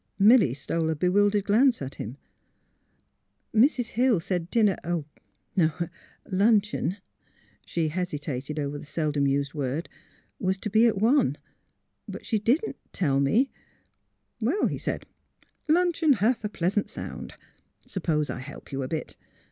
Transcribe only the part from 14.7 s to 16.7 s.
said, ^' luncheon hath a